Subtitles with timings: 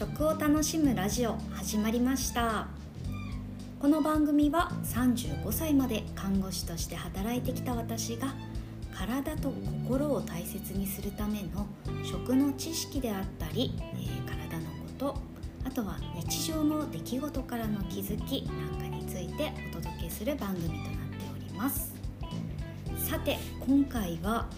[0.00, 2.68] 食を楽しむラジオ始まりました。
[3.78, 8.34] この番組は35歳まで看護師として働いてきた私が
[8.94, 11.66] 体と心を大切にするための
[12.02, 15.18] 食の知識であったり、えー、体のこと
[15.66, 20.94] あとは日常の出来事からの気づきなんかについてお届けする番組となって
[21.30, 21.92] おります。
[22.96, 23.36] さて
[23.66, 24.48] 今回は、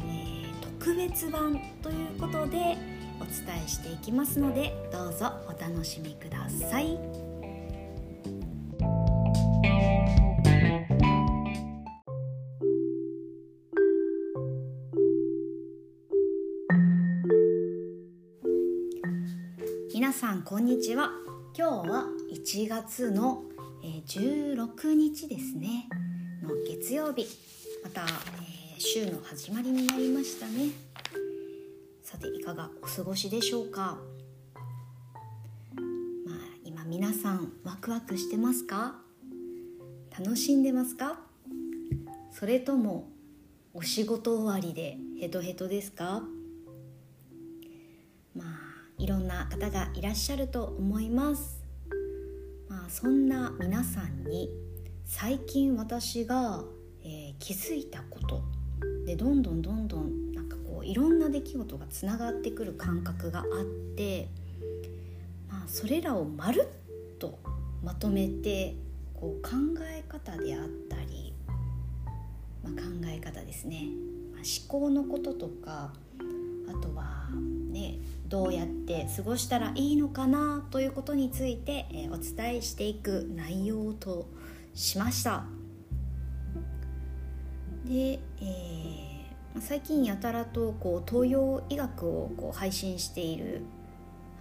[0.00, 6.98] えー、特別版ということでお伝えしていきますのでどうぞお楽しみください。
[19.94, 21.10] 皆さんこんにちは。
[21.56, 23.44] 今日は1月の
[24.06, 25.88] 16日ですね。
[26.42, 27.26] の月曜日。
[27.84, 28.08] また、えー、
[28.78, 30.70] 週の始まりになりましたね。
[32.12, 33.96] さていかがお過ごしでしょうか？
[36.26, 38.96] まあ今皆さんワクワクしてますか？
[40.18, 41.20] 楽しんでますか？
[42.30, 43.08] それとも
[43.72, 46.22] お仕事終わりでヘトヘトですか？
[48.36, 48.46] まあ
[48.98, 51.64] いろんな方がいらっしゃると思います。
[52.68, 54.50] まあそんな皆さんに
[55.06, 56.62] 最近私が、
[57.02, 58.42] えー、気づいたこと
[59.06, 60.31] でどんどんどんどん
[60.84, 63.46] いろんな出来事がつながってくる感覚があっ
[63.96, 64.28] て、
[65.48, 66.68] まあ、それらをまる
[67.14, 67.38] っと
[67.82, 68.74] まとめて
[69.14, 69.50] こう考
[69.82, 71.34] え方であったり、
[72.62, 73.88] まあ、考え方ですね、
[74.32, 75.92] まあ、思考のこととか
[76.68, 77.28] あとは
[77.70, 84.26] ねどうやって過ごしたらいいのかなということについて、え、お伝えしていく内容と
[84.72, 85.44] しました。
[87.84, 88.71] で、えー
[89.60, 93.62] 最近やたらとこう東洋医学をこう配信している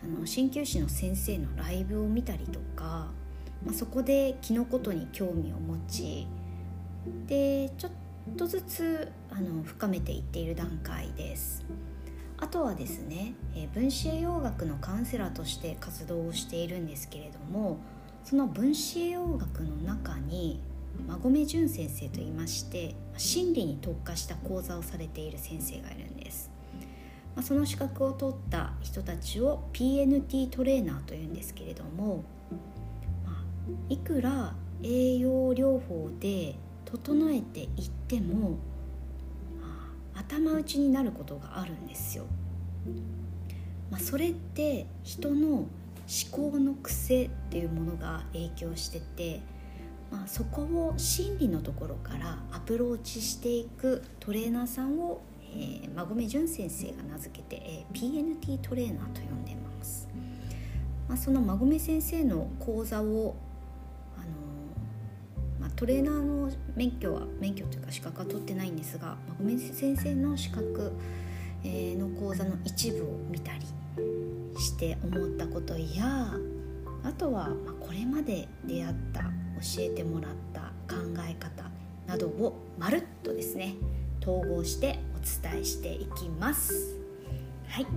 [0.04, 3.12] あの鍼灸師の先生のライブを見たりとか、
[3.66, 6.28] まあ、そこで気のことに興味を持ち
[7.28, 7.92] でちょっ
[8.38, 11.66] とずつあの深めていっている段階です。
[12.38, 17.78] あとはですね、え分子栄養学のカウンセラーとして活動をしているんですけれども
[18.24, 20.60] その分子栄養学の中に
[21.00, 26.52] 馬込淳先生といいまして心理に特化した講座をされている先生がいるんです、
[27.36, 32.24] まあ、その資格を取った人たちを PNT トレーナーというんですけれども、
[33.26, 33.44] まあ、
[33.90, 34.54] いくら
[34.84, 37.70] 栄養療法で整えていっ
[38.08, 38.52] ても、
[39.62, 42.26] まあ、頭打ちになることがあるんですよ、
[43.90, 49.42] まあ、それって人の思考の癖っていうものが影響してて
[50.12, 55.22] まあ、そこを心理のところからアプローチしていくトレーナーさんを、
[55.54, 60.10] えー、馬込淳先生が名付けて、えー、PNT トレーナーと呼んでます、
[61.08, 63.36] まあ、その馬込先生の講座を、
[64.18, 70.92] あのー、まあ、トレーナーの免許は免許というか資格は取ってないんですが馬込先生の資格、
[71.64, 73.66] えー、の講座の一部を見たり
[74.60, 76.34] して思ったことや
[77.04, 80.62] あとは、まあ、これまで出会った教えてもらった
[80.94, 81.70] 考え方
[82.08, 83.76] などをまるっとですね
[84.22, 86.98] 統合してお伝えしていきます。
[87.68, 87.88] はい。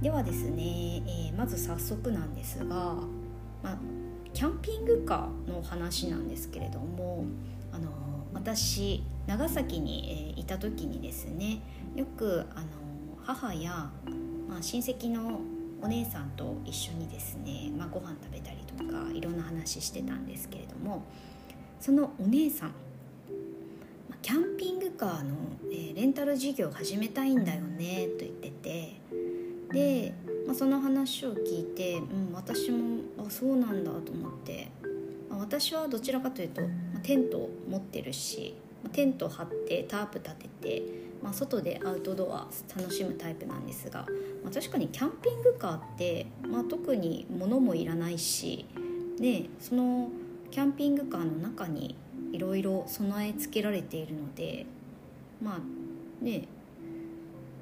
[0.00, 3.78] ではですね、えー、まず早速なんですが、まあ、
[4.34, 7.24] キャンピングカーの話なんですけれども
[7.72, 7.90] あの
[8.34, 11.62] 私長崎に、えー、いた時にですね
[11.96, 12.66] よくあの
[13.24, 13.90] 母や、
[14.48, 15.40] まあ、親戚の
[15.80, 21.04] お姉さんと一緒にですね、まあ、ご飯食べたりとかいろんな話してたんですけれども
[21.80, 22.74] そのお姉さん
[24.22, 25.34] キャンピングカーの、
[25.70, 29.00] えー、レンタル事業を始めたいんだよねと言ってて
[29.70, 30.14] で、
[30.46, 34.70] まあ、その話を聞いて、うん、私もあそうなんだと思って、
[35.28, 42.46] まあ、私はどちらかというと、まあ、テントを持ってるしまテント張ってタープ立ててま、外でアウトドア
[42.76, 44.06] 楽しむタイプなんですが、
[44.44, 48.66] ま、確かにキャンピングカーって、まあ、特に物もいらないし、
[49.18, 50.08] ね、その
[50.50, 51.96] キャンピングカーの中に
[52.32, 54.66] いろいろ備え付けられているので
[55.42, 56.48] まあね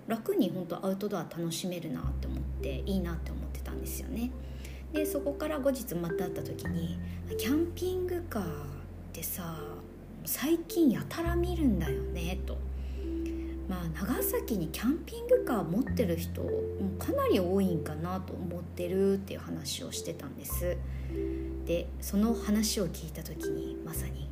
[0.08, 4.30] 楽に本当アウトドア楽しめるなって思っていいなって思ってたんですよね。
[4.92, 6.98] でそこから後日また会った時に
[7.38, 8.46] 「キャンピングカーっ
[9.12, 9.56] てさ
[10.24, 12.58] 最近やたら見るんだよね」と。
[13.72, 16.50] まあ、長崎にキャンピングカー持ってる人も
[16.98, 20.76] かなり多いんかなと思ってるっていう話をしてたんです。
[21.64, 24.28] でその話を聞いた時にまさに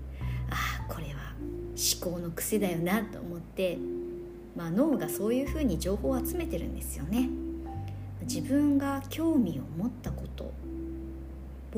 [0.51, 3.79] ああこれは思考の癖だよなと思って、
[4.55, 7.31] まあ、脳がそういうふうに情報を集めてるんですよね。
[8.21, 10.53] 自分が興味を持ったこと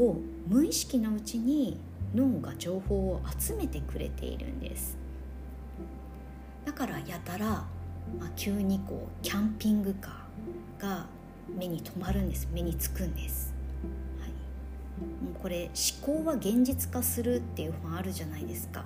[0.02, 0.16] を
[0.48, 1.78] 無意識のうちに
[2.12, 5.01] 脳が情報を集めてくれているんです。
[6.64, 7.66] だからやたら、ま
[8.26, 11.06] あ、急にこうキャンピングカーが
[11.58, 12.48] 目に留まるんです。
[12.52, 13.52] 目につくんです、
[14.20, 14.30] はい、
[15.24, 15.70] もうこれ
[16.04, 18.84] 思考は現実化するっていう本あるじゃないですか。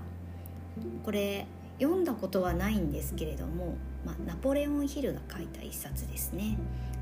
[1.04, 1.46] これ
[1.78, 6.56] 読んだことはないんですけれども、まあ、ナポレオン・ヒルが書いた一冊ですね。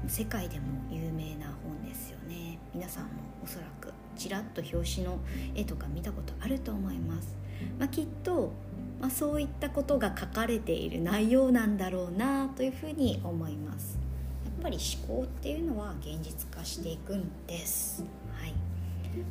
[0.08, 2.58] 世界でも有名な本ですよね。
[2.74, 3.10] 皆さんも
[3.44, 5.18] おそらくちらっと表紙の
[5.54, 7.36] 絵とか見たことあると思います、
[7.78, 8.52] まあ、きっと、
[9.00, 13.98] まあ、そういったことが書かれている内容なんだろうなというふうに思います。
[14.44, 18.02] やっぱり思考っていうのは現実化していくんです、
[18.32, 18.54] はい、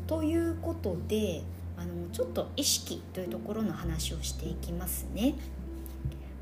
[0.05, 1.41] ということで
[1.75, 5.35] あのちょっと意識というところの話をしていきますね。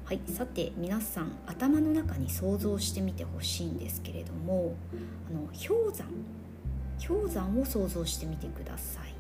[0.04, 4.76] はい、さて皆さん頭の中に想像してみてほしいんですけれども
[5.30, 6.08] あの氷山
[7.08, 9.14] 氷山を想像してみてください。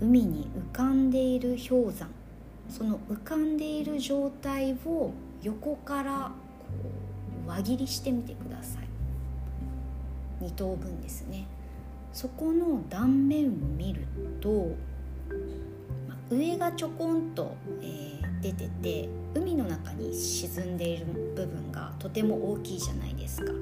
[0.00, 2.08] 海に浮かんでいる氷山。
[2.68, 5.12] その浮かんでいる状態を
[5.42, 6.30] 横から
[6.82, 6.90] こ
[7.46, 10.44] う輪切りしてみてください。
[10.44, 11.46] 2等分ですね。
[12.12, 14.06] そこの断面を見る
[14.40, 14.74] と、
[16.30, 21.06] 上がちょこんと、えー、出てて海の中に沈んでいる
[21.36, 23.52] 部分がとても大きいじゃないですか、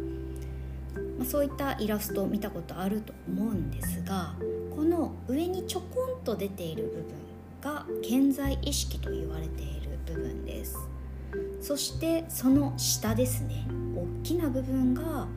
[1.20, 4.34] まあ、そういったイラストを見たことあると思うんですが
[4.74, 7.04] この上にちょこんと出ている部分
[7.60, 10.78] が健在意識と言われている部分です。
[11.60, 15.28] そしてその下ですね大きな部分があの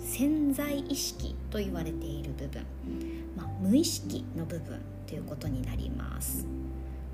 [0.00, 2.64] 潜在意識と言われている部分、
[3.36, 6.46] まあ、無意識の部分ということになります、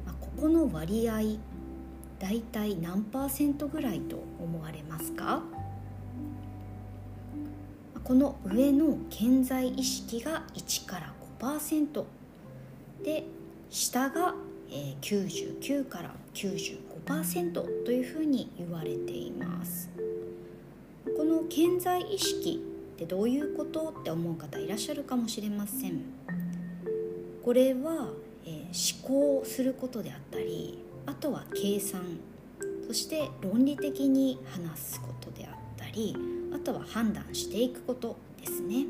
[0.06, 1.20] まあ、ここの割合
[2.20, 5.42] だいたい何パーセントぐらいと思われますか？
[8.10, 12.04] この上の潜在意識が1から5%
[13.04, 13.22] で
[13.70, 14.34] 下が
[15.00, 19.88] 99から95%というふうに言われています。
[21.16, 22.60] この潜在意識
[22.96, 26.02] ってどういうことって思う方いらっしゃるかもしれません。
[27.44, 28.08] これは、
[28.44, 32.02] えー、思考することであったりあとは計算
[32.88, 38.86] そして論理的に話すことであったりあとは判断していくことですね、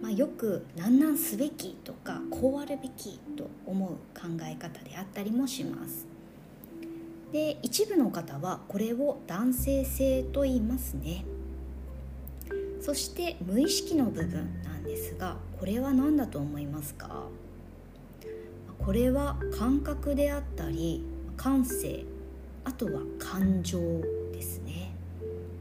[0.00, 6.06] まあ、よく何なんすべきとかこうあるべきと思う考え方であったりもします。
[7.32, 11.24] で一部の方はこれを男性性と言いますね。
[12.80, 17.26] そして無意識の部分なんですがこれは何だと思いますか？
[18.78, 21.04] これは感覚であったり
[21.36, 22.04] 感性
[22.64, 23.80] あとは感情。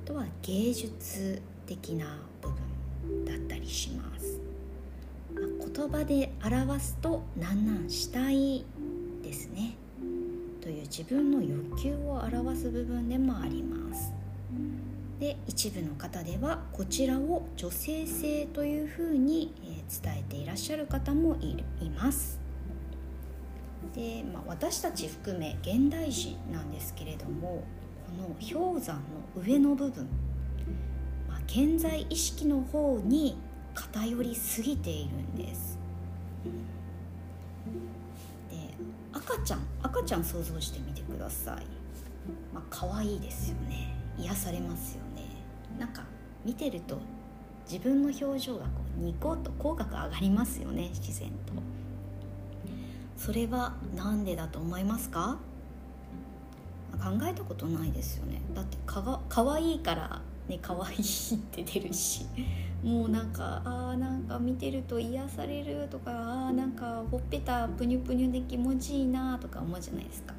[0.05, 4.39] とは芸術的な部分だったりします、
[5.33, 8.65] まあ言葉で表すと「なんなんしたい」
[9.23, 9.75] ですね。
[10.61, 14.13] という自分の欲求を表す部分でもあります。
[15.19, 19.53] で一部の方ではこちらを女性性というふうに、
[20.03, 22.39] 伝えていらっしゃる方もいいます。
[23.93, 27.63] で、まあ、私たち含め現代人なんですけれども
[28.17, 30.07] の氷山の上の部分、
[31.27, 33.37] まあ、健在意識の方に
[33.73, 35.77] 偏りすぎているんです。
[38.49, 38.57] で
[39.13, 41.65] 赤ちゃん赤ちゃん想像してみてください。
[42.53, 43.95] まあ可愛いですよね。
[44.17, 45.23] 癒されますよね。
[45.79, 46.03] なんか
[46.43, 46.99] 見てると
[47.69, 48.69] 自分の表情がこ
[48.99, 51.53] うニコッと口角上がりますよね自然と。
[53.15, 55.39] それは何でだと思いますか？
[57.01, 58.41] 考えたことないですよね。
[58.53, 62.25] だってかがかわいいからね可愛いって出るし。
[62.83, 66.11] もうなんかあーなんか見てると癒されるとか
[66.47, 70.33] あーなんかほっぺたぷにゅぷにゅで気持ちいいなとか思うじゃないですか。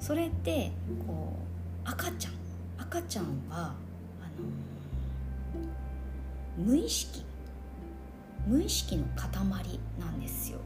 [0.00, 0.72] それって
[1.06, 1.34] こ
[1.84, 2.32] う赤ちゃん。
[2.78, 3.74] 赤ちゃんは
[4.20, 4.28] あ
[6.58, 7.24] の無意識。
[8.46, 9.30] 無意識の塊
[9.98, 10.58] なんですよ、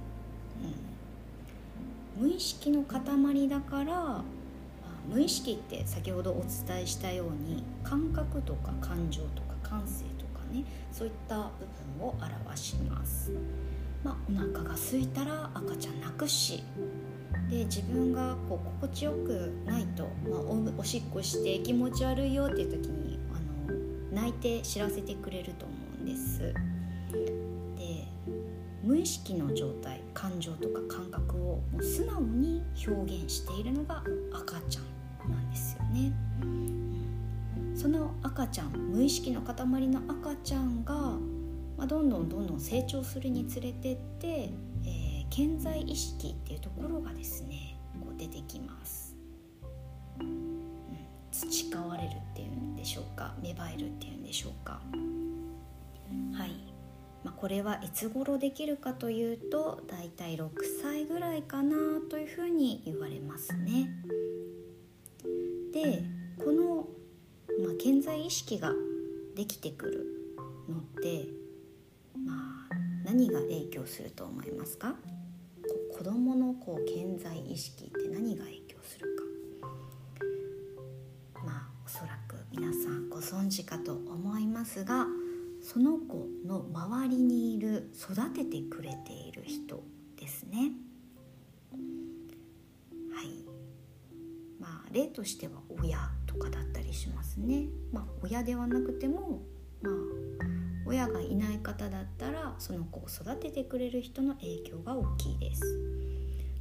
[2.19, 4.23] うん、無意識の塊だから
[5.09, 11.43] 無意識って先ほどお伝えしたように感覚とか感情とか感性とかねそういった部
[11.99, 13.33] 分を表します、
[14.05, 16.63] まあ、お腹が空いたら赤ちゃん泣くし
[17.51, 23.75] で自分がこう心地よくないと、まあ、おおしっこして気持ち悪いよっていう時にあの
[24.13, 26.41] 泣いて知らせてくれると思うんです。
[27.77, 28.07] で
[28.83, 34.98] 無意識の状態感情とか感覚をもう素直に表現しているのが赤ちゃん
[35.29, 36.13] なんですよね。
[37.75, 39.55] その赤ちゃん無意識の塊
[39.87, 40.95] の赤ちゃんが、
[41.77, 49.15] まあ、どんどんどんどん成長するにつれてって、えー、健在意識っていうところがですねこう出てきます、
[50.21, 50.61] うん、
[51.31, 54.81] 培われるっていうんでしょうか芽生えるっていうんでしょうか。
[56.33, 56.51] はい、
[57.23, 60.51] まあ、これはいつ頃できるかというとだいたい6
[60.83, 61.77] 歳ぐらいかな
[62.11, 63.91] というふうに言われますね。
[65.83, 66.03] で
[66.45, 66.89] この
[67.65, 68.73] まあ、健在意識が
[69.35, 70.07] できてくる
[70.69, 71.27] のって
[72.25, 72.33] ま
[72.71, 74.95] あ何が影響すると思いますか？
[75.97, 79.07] 子どものこう健在意識って何が影響する
[81.35, 85.07] かまあおそらく皆さんご存知かと思いますが
[85.63, 89.83] その子の周りにいる育ててくれている人
[90.17, 90.73] ですね。
[94.93, 97.67] 例としては親とかだったりしますね。
[97.93, 99.43] まあ、親ではなくても、
[99.83, 99.93] まあ、
[100.87, 105.63] 親がいない方だったらその子を育ててくれる人の影響が大きいです。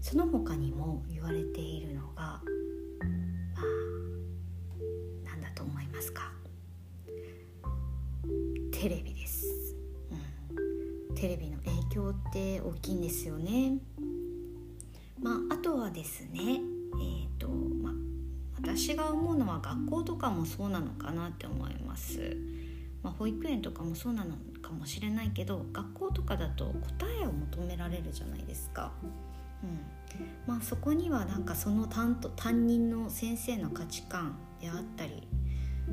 [0.01, 2.41] その他にも言われているのが、まあ、
[5.25, 6.31] 何だと思いますか
[8.71, 9.75] テレビです、
[10.11, 13.79] うん、テレビの影響って大きいんですよね。
[15.19, 16.61] まあ、あとはですね、
[17.01, 17.47] えーと、
[18.77, 22.37] 私が思うのは学校とかもそうなのかなって思います、
[23.01, 28.91] まあ、保育園とかもそうなのかもしれないけど学校とかだと答えを求められるじゃないですか、
[29.63, 29.79] うん。
[30.45, 35.27] まあ、そこにはなんかその担当担任の先生の価値観であったり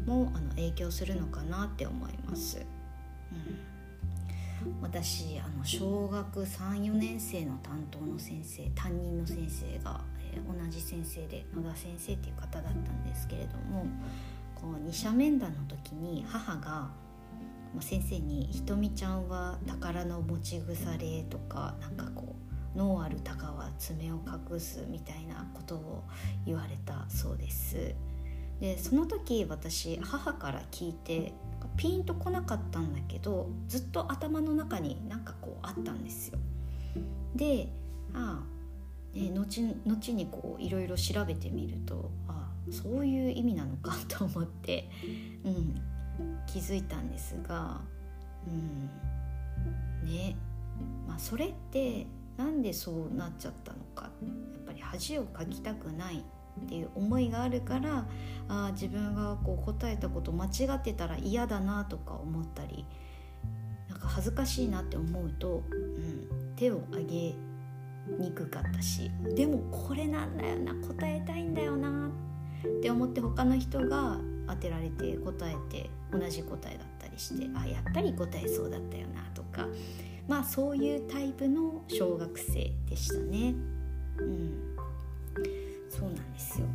[0.05, 2.67] もあの影響するのかなって思います、
[4.65, 10.03] うん、私あの小学34年生の担当の先生担任の先生が
[10.37, 13.87] 同じ先生で野田先生っていう方だったんですけれども
[14.55, 16.91] こう二者面談の時に母が
[17.81, 22.37] 先生に「ひとみちゃんは宝の持ち腐れ」とかなんかこ
[22.75, 26.05] う「脳ある鷹は爪を隠す」みたいなことを
[26.47, 27.95] 言われたそうです。
[28.61, 31.35] でその時私母から聞いて
[31.77, 36.39] ピンとこなかったんだけどずっと頭の中になんかこうあったんですよ。
[37.35, 37.69] で
[38.15, 38.54] ああ
[39.15, 44.91] で後後にこういろいろ調べてみるとあそういう意味なのかと思って、
[45.45, 45.81] うん、
[46.47, 47.81] 気づいたんですが、
[48.47, 48.91] うん。
[50.07, 50.37] ね。
[51.07, 52.07] まあ、それって
[52.37, 54.05] なんでそうなっちゃったのか。
[54.05, 56.25] やっぱり恥をかきたくない
[56.63, 58.07] っていう思いがあるから
[58.49, 62.87] あ自分がこう答えたこと間違ってたら嫌だなとか思ったり
[63.89, 67.35] なんか恥ずかしいなって思うと、うん、手を挙げ
[68.19, 72.11] にくかったしでもこれなんだよな答えたいんだよな
[72.79, 79.67] って思って他の人が当てられて答えて同じ答えだったりしてあやっぱり答えそうだったよなとか
[80.29, 83.55] まあそういうタイプの小学生でしたね。
[84.19, 84.55] うん、
[85.91, 86.67] そうなんですよ。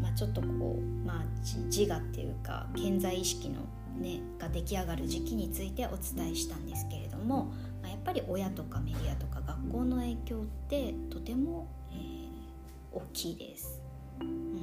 [0.00, 1.24] まあ、ちょっとこう、まあ、
[1.66, 3.62] 自我っていうか健在意識の、
[3.98, 7.52] ね、が出来上がる時期についてお伝えしたんですけれども、
[7.84, 13.82] まあ、やっぱり親とかメディアとか学校の影響ってとても、えー、大きいです。
[14.20, 14.54] うん、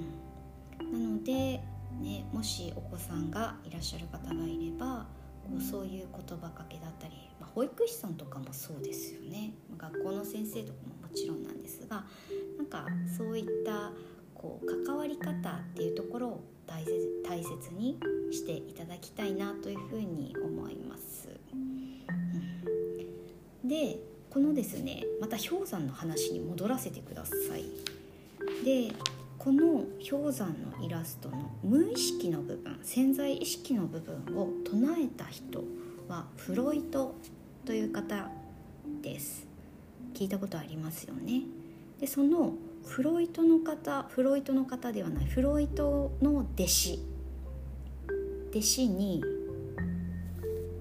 [0.91, 1.61] なので、
[2.01, 5.05] ね、もしお子さんがいらっしゃる方がいれば
[5.43, 12.05] こうそういう言葉かけだったり、まあ、保育士さんとかもそうですよね学校の先生とかももちろんなんですが
[12.57, 12.87] なんか
[13.17, 13.91] そういった
[14.33, 16.91] こう関わり方っていうところを大切
[17.27, 17.99] 大切に
[18.31, 21.29] していただきたいなというふうに思います。
[23.63, 23.99] で
[24.29, 27.65] このですねまた氷山の話に戻らせてください。
[28.63, 28.93] で
[29.37, 35.63] この氷山のイラストの無意識の部分潜在意識の部分を唱えた人
[36.07, 37.15] はフロイト
[37.65, 38.29] という方
[39.01, 39.47] です。
[40.13, 41.41] 聞いたことありますよね。
[41.99, 42.53] でその
[42.85, 46.99] フロイトの方フロイトの方ではないフロイトの弟子。
[48.51, 49.23] 弟子に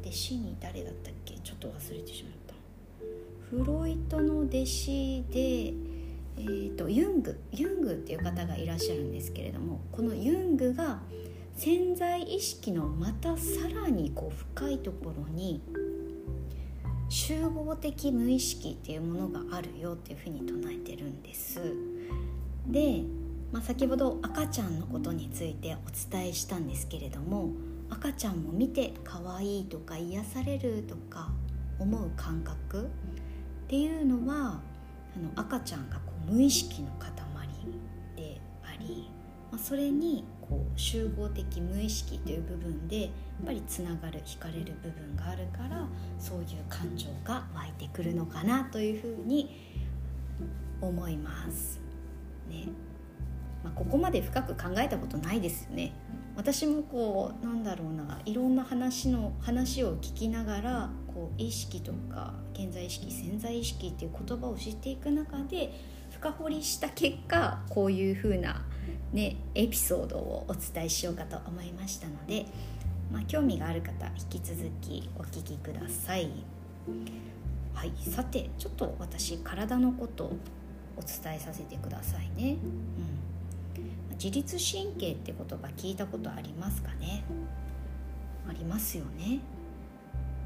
[0.03, 1.35] 弟子に誰だったっけ？
[1.35, 2.40] ちょっと忘れてしまった。
[3.51, 11.01] フロイトの弟子で、えーと、ユングユングっていう方がいらっしゃるんですけれどもこのユングが
[11.57, 15.61] 潜在意識のまたさらにこう深いところに
[17.09, 21.61] 集合的無意識っていうものがあるよっていうふうに唱えてるんです。
[22.69, 23.03] で、
[23.51, 27.51] まあ、先ほど赤ちゃんのことについてお伝えしたんですけれども
[27.91, 31.33] 赤ちゃんも見て可愛いとか癒されるとか
[31.81, 32.89] 思う感覚
[33.71, 34.61] っていうのは
[35.15, 37.07] あの赤ちゃんがこう無意識の塊
[38.17, 39.09] であり、
[39.53, 43.11] まあ、それにこう集合的無意識という部分でやっ
[43.47, 45.87] ぱりつながる惹かれる部分があるから
[46.19, 49.57] そういう感情が湧いてくるのかなというふうに
[50.81, 51.81] 思います。
[52.49, 52.67] ね
[53.63, 55.93] まあ、ここまで深く考えたことないですよね。
[56.35, 65.73] 私もこうなんだろうないろんな話の話を聞きながらこう意識とか現在意識潜在意識っていう言葉を知っていく中で
[66.13, 68.65] 深掘りした結果こういう風な
[69.13, 72.47] ねエピソードをお伝えしようかと思いましたので、
[73.13, 76.31] まあ、興味がある方引き続きお聞きください。
[77.75, 80.37] はい、さてちょっと私体のことを
[80.97, 82.59] お伝えさせてくださいね。
[83.77, 87.25] うん、自律神経って言葉聞いたことありますかね？
[88.49, 89.41] ありますよね。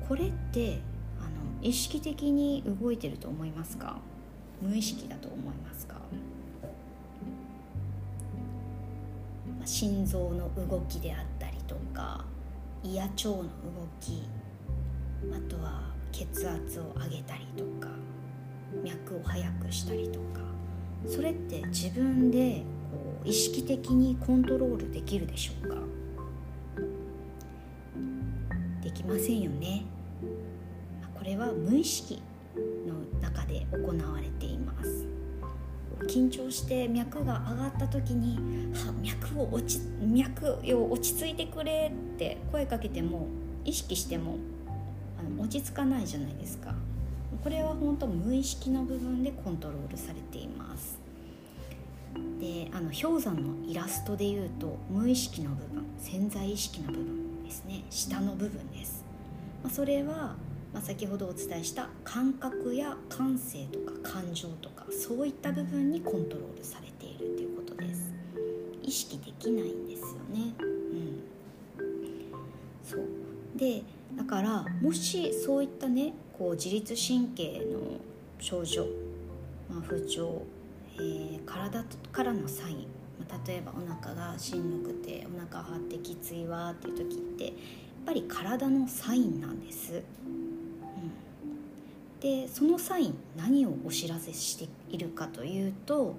[0.08, 0.80] これって
[1.18, 1.30] あの
[1.62, 3.98] 意識的に動いてると思いますか？
[4.60, 5.96] 無意識だと思いますか？
[9.64, 12.24] 心臓の動きであったりとか
[12.82, 13.44] 胃や腸の動
[14.00, 14.22] き
[15.32, 15.82] あとは
[16.12, 17.88] 血圧を上げたりとか
[18.84, 20.40] 脈を速くしたりとか
[21.06, 25.76] それって自分でこう意識的にコントロールできるでしょうか？
[28.82, 29.86] できませんよね。
[31.24, 32.22] これは無意識
[32.86, 35.06] の中で行われています。
[36.06, 38.36] 緊張して脈が上がった時に
[38.76, 43.28] 「は脈を落ち脈を落ち着いてくれ」って声かけても
[43.64, 44.36] 意識しても
[45.18, 46.74] あの落ち着かないじゃないですか。
[47.42, 50.98] これは本当無意識の部分でコントロールされています。
[52.38, 57.82] であの氷山のイラストでいうと無意識の部分潜在意識の部分ですね。
[57.88, 59.02] 下の部分です、
[59.62, 60.36] まあ、それは
[60.74, 68.12] まあ、先ほどお伝えした感覚や感性とか感情とかそういった部分にコントロールされているということです。
[68.82, 70.52] 意識できないんですよね。
[70.58, 71.22] うん。
[72.82, 73.06] そう。
[73.56, 73.82] で
[74.16, 78.00] だからもしそういったねこう自律神経の
[78.40, 78.86] 症状、
[79.70, 80.42] まあ、不調、
[80.96, 82.86] えー、体からのサイン、
[83.46, 87.54] 例えばお腹がしんどくてお腹張ってきついわっていう時ってやっ
[88.06, 90.02] ぱり体のサインなんです。
[92.24, 96.14] でそのサイン何をお知らせしているかというと、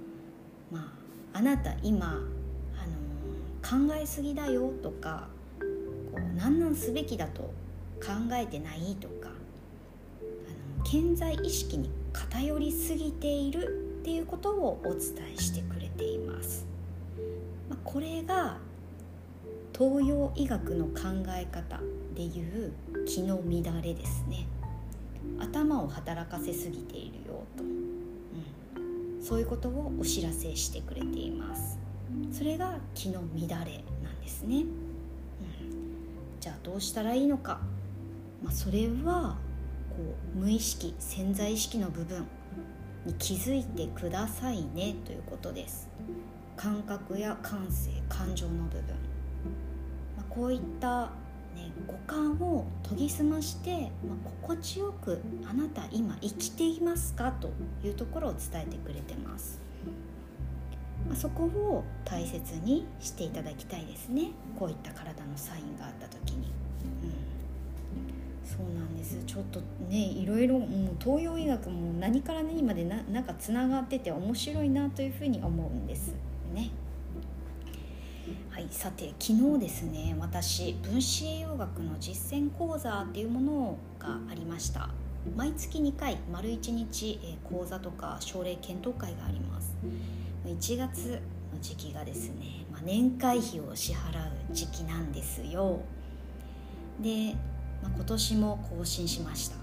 [0.71, 0.93] ま
[1.33, 2.21] あ、あなた今、
[2.77, 5.27] あの考えすぎだよとか
[6.13, 7.41] こう何なんすべきだと
[7.99, 15.01] 考えてないとかあの健在意識に偏りすぎているっていうことをお伝
[15.35, 16.67] えしてくれています。
[17.67, 18.59] まあ、これが
[19.75, 21.79] 東洋医学の考え方
[22.13, 22.73] でいう
[23.07, 24.45] 気の乱れですね。
[25.39, 31.79] 頭を働かせすぎているよと、うん、そういうことをお知らせしてくれています。
[32.31, 34.65] それが気の乱れなんですね、うん、
[36.39, 37.59] じゃあどうしたらいいのか、
[38.43, 39.37] まあ、それは
[39.89, 42.25] こう無意識潜在意識の部分
[43.05, 44.95] に気づいてくださいね。
[45.05, 45.89] ということです。
[46.55, 48.83] 感覚や感性感情の部分、
[50.15, 51.09] まあ、こういった
[51.55, 51.71] ね、
[52.07, 57.49] 感を研ぎ澄まして、まあ、心地よくあなた今生きていますかと
[57.83, 59.59] いうところを伝えてくれてます、
[61.07, 64.31] まあ、そこを大切にしていただきたいですね。
[64.57, 66.51] こういった体のサインがあった時に、
[67.03, 69.21] うん、そうなんです。
[69.25, 76.13] ちょっとねいろいろもう東洋医学も何から何までななんかつながってて面白いなというふうに思うんです。
[78.65, 84.89] いさて昨日ですね私分子栄養学の実践講座っていうものがありました。
[85.35, 89.75] 毎月2回丸1日、え講座とか症例検討会があります。
[90.45, 91.19] 1月
[91.53, 95.79] の時期がですね、まあ、年会費を支払う時期なんですよ。
[97.01, 97.35] で、
[97.81, 99.55] まあ、今年も更新しました。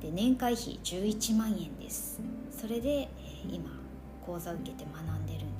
[0.00, 2.20] で年会費11万円です。
[2.50, 3.10] それで、え
[3.48, 3.70] 今
[4.26, 5.51] 講座受けて学んでるんです。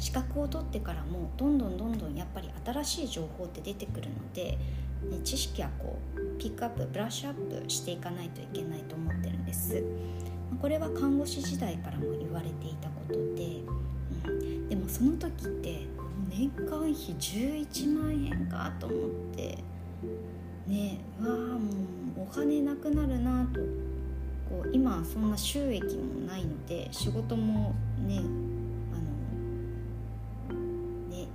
[0.00, 4.58] 資格を取ってからもどんどんどんどんやっぱり新しい情報って出てくるので、
[5.10, 9.84] ね、知識はこうピックアップブラッシュアップしていかないといけないと思ってるんです。
[10.60, 13.60] これは看護師時代からも言われていたことで、
[14.26, 15.86] うん、でもその時って
[16.28, 19.58] 年間費11万円かと思って
[20.66, 21.58] ねわあも
[22.16, 23.60] うお金なくなるなと。
[24.50, 27.72] こう今そんな収益もないので仕事も
[28.04, 28.20] ね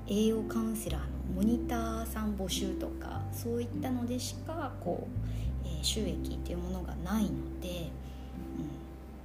[0.07, 7.91] 栄養カウンセラーのモニターさん募集とかそういったのでしかこう、えー、収益っていうものがないので、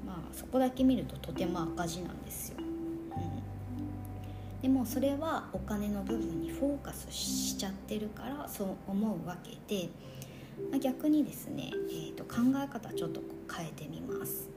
[0.02, 2.56] うん、まあそこだけ見るととても赤字なんですよ。
[2.58, 2.70] うん
[4.62, 9.88] でもそれはお金の部分にフォーカスしちゃってるからそう思うわけで、
[10.70, 14.50] まあ、逆にですね、えーと、考え方ちょっと変えてみます。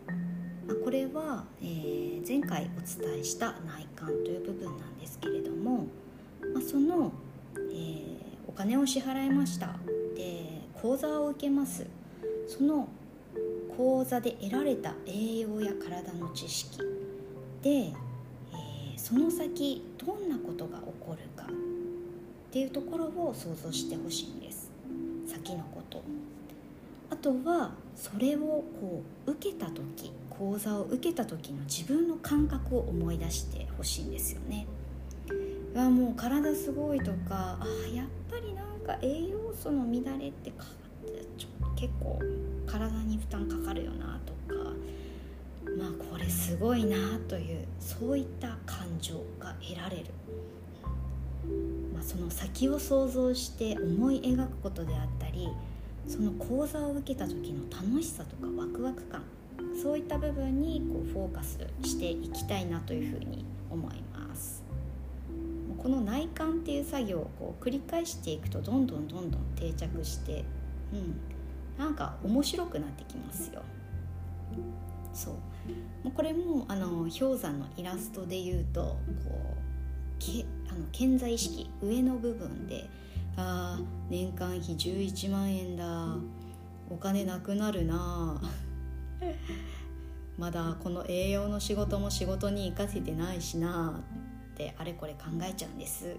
[0.67, 5.87] まあ、これは、えー、前回お伝えした内観という部分なんですけれども、
[6.53, 7.11] まあ、その、
[7.55, 9.75] えー、お金を支払いました。
[10.15, 11.85] で講座を受けます。
[12.47, 12.87] その
[13.77, 16.79] 講座で得られた栄養や体の知識。
[17.61, 17.93] で、えー、
[18.97, 21.47] その先どんなことが起こるか。
[21.51, 24.69] っていうところを想像してほしいんです。
[25.27, 26.03] 先のこと。
[27.09, 34.67] あとはそれをこう受けた時講座を受けた時の自分の感覚を思い出してほしいんですよね。
[35.75, 40.65] わもう体すごいとかあやっぱりなんか栄養素の乱れってか
[41.37, 42.19] ちょ結構
[42.67, 44.71] 体に負担かかるよなとか
[45.77, 50.05] まあこれすごいなというそういった感情が得られる、
[51.93, 55.49] まあ、その先を想像して思い描くことであったり
[56.07, 59.23] その講座を受けた時の楽しさとかワクワク感
[59.81, 64.62] そういった部分にこうフォーカスしていきたいなというふうに思います。
[65.83, 70.45] この内観っていう作業をこう繰り返していくとどんどんどんどん定着して、
[70.93, 71.19] うん、
[71.77, 73.61] なんか面白くなってきますよ。
[75.13, 75.33] そう。
[76.05, 79.53] もうこれもあの氷山のイラストで言うとこう
[80.19, 82.89] けあの健在意識上の部分で
[83.35, 83.77] あ
[84.09, 86.15] 年間費11万円だ。
[86.89, 88.41] お金なくなるな。
[90.37, 93.99] まだこの栄養の仕事も仕事に生かせてないしな。
[94.53, 96.15] ってあれこれ考えちゃうんです。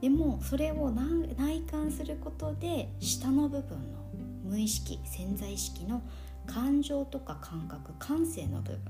[0.00, 4.02] でもそれを内観することで下の部分の
[4.44, 6.02] 無意識潜在意識の
[6.46, 8.80] 感情とか感覚感性の部分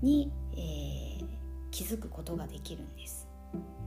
[0.00, 1.26] に、えー、
[1.70, 3.28] 気づくことができるんです。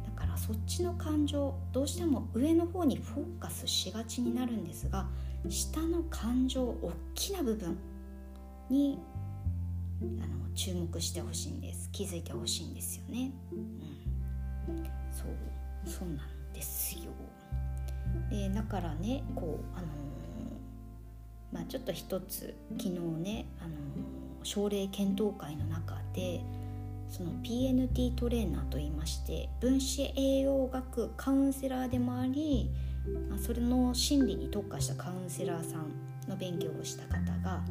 [0.05, 5.07] だからそっちの感情どうしても上の方にフォーカスしがちになるんですが
[5.47, 7.77] 下の感情大きな部分
[8.69, 8.99] に
[10.01, 11.78] あの注目してほしいんです。
[11.99, 15.27] 気づいてほしいんですよね、うん、そう
[15.83, 17.11] そうなんですよ。
[18.29, 19.87] でだからねこうあの
[21.51, 22.89] まあ、ちょっと一つ昨日
[23.21, 23.73] ねあの
[24.43, 26.41] 症例検討会の中で
[27.09, 32.69] その PNT トレーナーといいまして分子栄養学カウンセラーでもあり、
[33.29, 35.91] まあ、それの心理に特化したカウンセラーさん
[36.29, 37.63] の勉強をした方が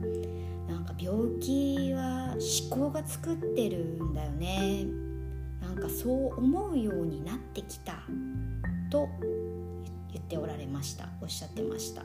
[0.69, 2.35] なんか病気は
[2.71, 4.87] 思考が作ってるんだよね。
[5.61, 7.95] なんかそう思うようになってきた
[8.91, 9.09] と
[10.13, 11.09] 言っておられました。
[11.21, 12.03] おっしゃってました。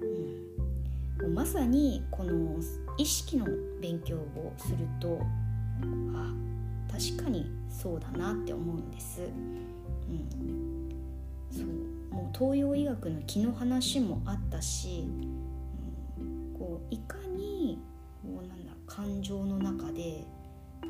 [0.00, 1.34] うん。
[1.34, 2.56] まさにこの
[2.96, 3.46] 意識の
[3.80, 5.20] 勉強をすると
[6.14, 6.32] あ
[6.90, 9.22] 確かにそうだなって思うんです。
[9.22, 10.88] うん、
[11.50, 11.89] そう。
[12.10, 15.06] もう東洋医学の気の話もあったし、
[16.18, 17.78] うん、こういかに
[18.22, 20.24] こうなんだ感情の中で
[20.82, 20.88] こ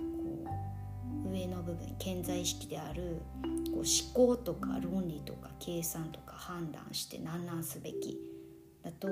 [1.27, 3.21] う上の部分健在意識である
[3.73, 8.19] こう思考とか論理とか計算とか判断して何なんすべき
[8.83, 9.09] だと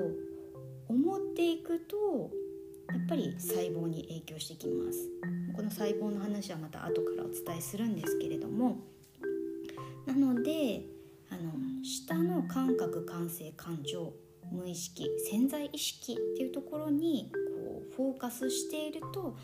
[0.87, 2.31] 思っていくと
[2.91, 5.09] やっぱり細胞に影響してきます。
[5.59, 8.77] この細胞の話はまた後からお伝えするんですけれども
[10.05, 10.85] なので
[11.29, 14.13] あの下の感覚感性感情
[14.51, 19.37] 無意識潜在意識っていうところにこうフォーカスしていると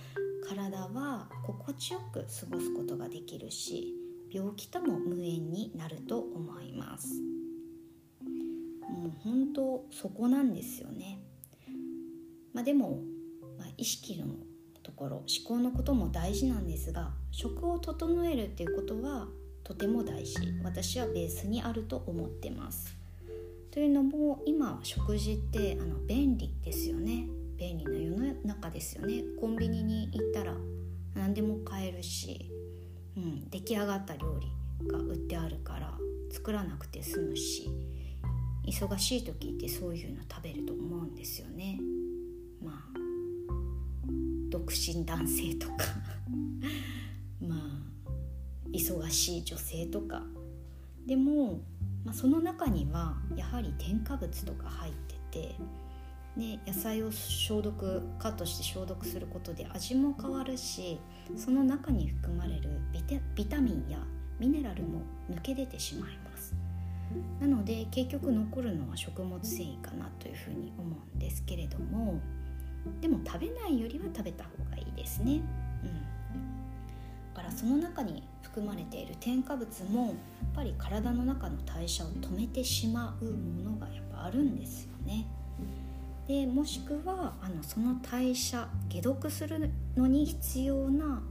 [0.47, 3.93] 体は心地よく過ごすことができるし
[4.31, 7.21] 病気とも無縁になると思います。
[8.89, 11.19] もう本当そこなんですよね。
[12.53, 13.01] まあ、でも、
[13.57, 14.25] まあ、意識の
[14.83, 19.27] ところ思考のことも大事なんですが食を整えるっていうことは
[19.65, 22.95] とても大事私はベースにあると思ってます。
[23.71, 30.55] というのも今食事ってあの便利ですよね便利な世の中ですよねコンビニに行ったら
[31.13, 32.49] 何でも買えるし、
[33.17, 35.91] うん、出来上がった料理が売ってあるから
[36.31, 37.69] 作らなくて済むし
[38.65, 41.79] 忙しい時ってそういうの食べると思うんですよね。
[42.63, 42.99] まあ
[44.49, 45.73] 独身男性とか
[48.75, 50.23] 忙しい女性とか。
[51.05, 51.61] でも、
[52.03, 55.55] まあ、その中にはやはり添加物とか入ってて、
[56.35, 60.99] ね、野菜を消毒カットして消毒することで味も変わるし
[61.35, 62.81] その中に含まれる
[63.35, 63.99] ビタミンや
[64.39, 66.55] ミネラルも抜け出てしまいます。
[67.39, 72.19] なので結局残るのは食物繊維かなというふうに思うんですけれども
[73.01, 75.43] でも食べないよりは食べた方がいいですね、うん、
[77.33, 78.23] だからその中に
[78.55, 80.13] 含まれている添加物もやっ
[80.55, 85.27] ぱり体の中の代謝を止めてしまうものがやっぱあるんですよね。
[86.25, 91.21] でもしくはあのその代謝解毒するのに必要な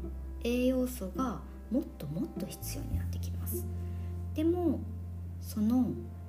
[0.45, 3.67] 栄養素がもっともっと必要になってきます
[4.35, 4.79] でも
[5.41, 5.89] その、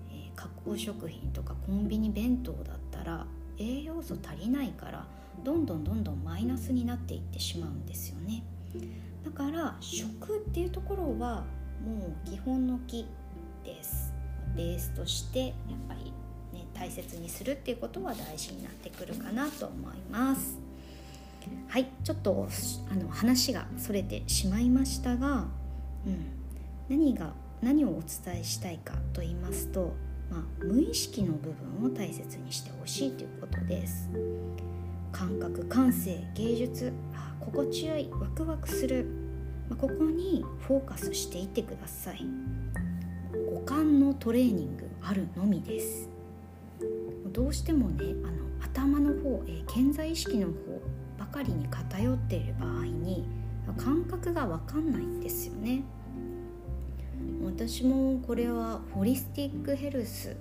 [0.10, 3.28] えー、加工食品とかコンビニ弁当だったら
[3.60, 5.06] 栄養素足りないから
[5.44, 8.44] どんどんどんどんマイナスになっていってしまうんですよね
[9.26, 11.44] だから食っていうところは
[11.84, 13.08] もう基本の木
[13.64, 14.14] です。
[14.56, 15.54] ベースとしてやっ
[15.90, 16.14] ぱり
[16.54, 20.60] ね大切にするっていうことは大事になってくるかなと思います。
[21.68, 22.48] はいちょっと
[22.92, 25.48] あの話がそれてしまいましたが、
[26.06, 26.26] うん、
[26.88, 29.94] 何が何をお伝えしたいかと言いますと、
[30.30, 34.10] まあ、無意識の部分を大切にしてほしいということです。
[35.12, 39.06] 感覚感性芸術あ心地よいワクワクする、
[39.70, 42.26] まあ、ここにフォーカスしていってください。
[43.52, 46.10] 五感のトレーニングあるのみです。
[47.32, 50.54] どうしてもねあの頭の方、えー、健在意識の方
[51.20, 53.28] ばかりに偏っている場合に
[53.78, 55.84] 感覚が分かんないんですよね。
[57.44, 60.36] 私もこれはホリスティックヘルス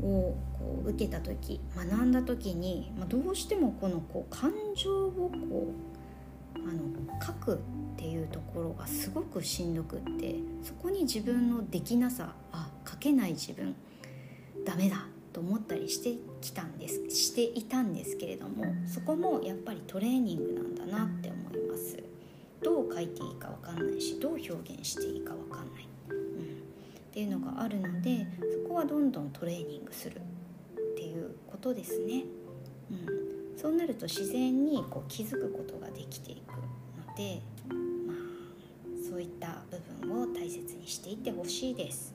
[0.00, 5.87] をこう受けた時学んだ時に、まあ、どうしてもこのこう感情をこう
[6.68, 6.80] あの
[7.24, 7.58] 書くっ
[7.96, 13.74] ていうところがすごくしんどくってそこに自分のできなさあ書けない自分
[14.64, 21.98] ダメだと思ったりしてきたんですしていたんですけれどもそこもやっぱりトレーニングなんだなって思います。
[22.62, 26.20] どう書いていいか分かんないしどう表現していいか分かんない、うん、っ
[27.12, 28.26] ていうのがあるので
[28.64, 30.20] そこはどんどんトレーニングするっ
[30.96, 32.24] ていうことですね、
[32.90, 33.27] うん、
[33.60, 37.40] そうなると自然にこう気づくことができていくので
[38.06, 38.16] まあ
[39.10, 42.14] そういった部分を大切にしていってほしいです。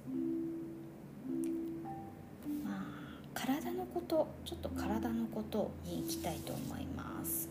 [2.63, 2.85] ま
[3.33, 7.49] 体のことちょっと体のことに行きたいと思います、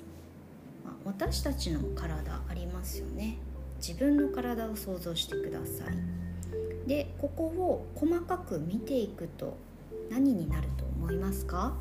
[0.84, 3.36] まあ、私たちの体ありますよね。
[3.76, 6.88] 自分の体を想像してください。
[6.88, 9.56] でここを細かく見ていくと
[10.10, 11.76] 何になると思いますか？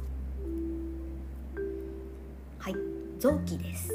[3.22, 3.94] 臓器です、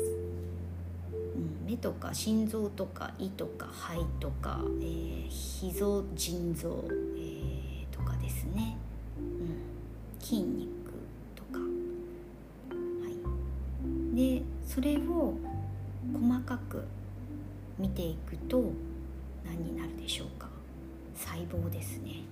[1.35, 6.85] うん、目とか心臓とか胃とか肺とか、えー、脾臓腎臓、
[7.17, 8.77] えー、とかですね。
[9.19, 9.77] うん
[10.27, 10.67] 筋肉
[11.37, 11.67] とか、は
[13.09, 15.35] い、でそれを
[16.13, 16.83] 細かく
[17.79, 18.73] 見ていくと
[19.45, 20.49] 何になるでしょうか。
[21.15, 22.25] 細胞ですね。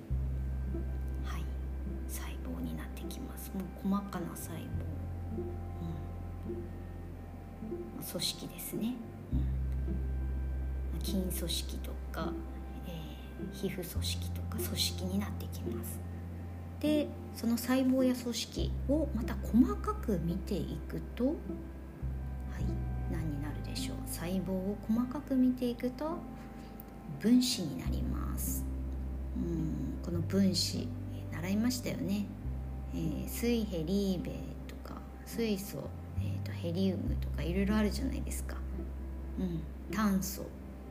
[1.25, 1.45] はい。
[2.09, 3.53] 細胞になってきます。
[3.55, 6.57] もう細かな細胞、うん、
[8.11, 8.95] 組織ですね、
[10.99, 12.33] うん、筋組織とか、
[12.87, 16.01] えー、皮膚組織とか組織になってきます。
[16.81, 21.35] でその細胞や組織をまた細かく見ていくとはい
[23.11, 23.97] 何になるでしょう。
[24.07, 26.19] 細胞を細かく見ていくと
[27.21, 28.65] 分子になります。
[29.37, 30.87] うんこの分子
[31.33, 32.27] 習いましたよね、
[32.95, 34.31] えー、水ヘリーベ
[34.69, 35.89] とか水素、
[36.25, 38.57] えーと、ヘリウムとかいろいろあるじゃないですか、
[39.39, 39.63] うん、
[39.95, 40.43] 炭素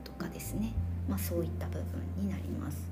[0.04, 0.74] とかですね、
[1.10, 1.84] まあ、そういった部分
[2.18, 2.92] になります。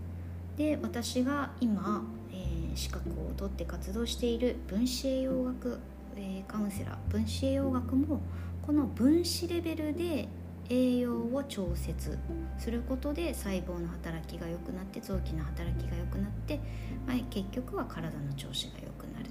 [0.57, 5.79] で私が今え資格を取って活動している分子栄養学、
[6.15, 8.21] えー、カウンセラー分子栄養学も
[8.61, 10.27] この分子レベルで
[10.69, 12.17] 栄養を調節
[12.57, 16.59] することで細胞の働きが良くなって臓器の働きが良くなって、
[17.07, 19.25] はい、結局は体の調子が良くなる、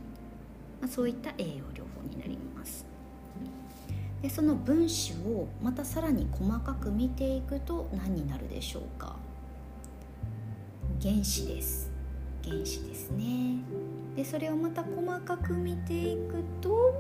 [0.81, 2.90] まあ、そういった栄養療法になります。
[4.23, 9.17] でその分子をまたさらに細かく見ていくと何になるでしょうか？
[11.01, 11.91] 原子です。
[12.45, 13.63] 原子ですね。
[14.15, 16.95] でそれをまた細かく見ていくと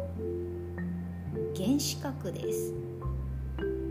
[1.54, 2.72] 原子核です。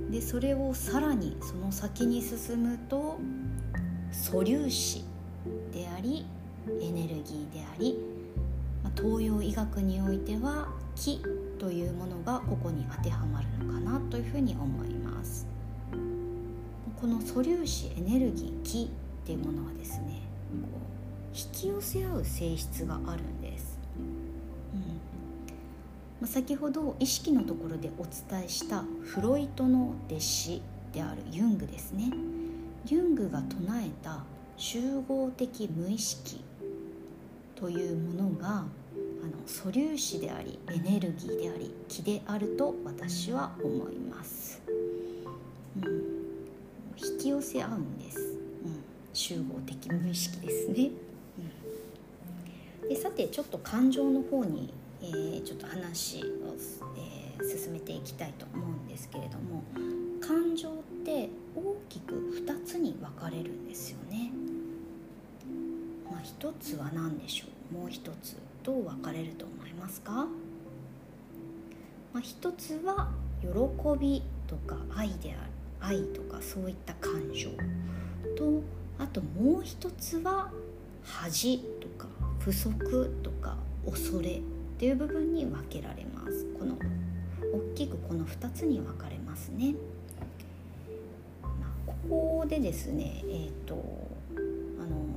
[0.10, 3.20] でそれをさらにその先に進むと
[4.12, 5.06] 素粒子
[5.72, 6.26] であり
[6.82, 8.00] エネルギーであり、
[8.98, 11.22] 東洋医学においては気
[11.60, 15.46] というものがここに当てはまるのかなというふうに思います。
[17.00, 18.88] この素粒子エネルギー気っ
[19.26, 20.22] ていうものはですね
[21.34, 23.80] 引き寄せ合う性質があるんです、
[24.74, 24.82] うん。
[26.20, 32.12] まあ、先ほど意識のところでお伝えしたフロイトの弟子であるユングですね。
[32.88, 34.24] ユングが唱えた
[34.58, 36.44] 集合的無意識
[37.56, 38.66] というものが
[39.30, 44.62] の素粒子でありエネルギーであり気であると私は思います、
[45.78, 45.84] うん、
[46.98, 48.22] 引き寄せ合うんです、う
[48.68, 50.92] ん、集合的無意識ですね、
[52.82, 56.26] うん、でさてちょっと感情の方に、えー、ちょっと話を、
[56.98, 59.64] えー、進めていきたいと思うんですけれども
[60.22, 60.74] 感情っ
[61.06, 64.32] て大きく2つに分かれるんですよね、
[66.10, 67.50] まあ、1つは何でしょう？
[67.74, 68.36] もう1つ。
[68.70, 70.28] どう分かれると思いますか、ま
[72.14, 73.10] あ、1つは
[73.42, 73.48] 喜
[74.00, 75.50] びとか愛である
[75.82, 77.50] 愛とかそういった感情。
[78.38, 78.62] と
[79.00, 80.52] あともう一つは
[81.04, 83.58] 恥とか不足とか
[83.90, 84.42] 恐れっ
[84.78, 86.46] ていう部分に分けられます。
[86.60, 86.78] この
[87.52, 89.74] 大きくこの2つに分かれますね、
[91.42, 91.50] ま
[91.88, 93.74] あ、ここでですねえっ、ー、と
[94.80, 95.08] あの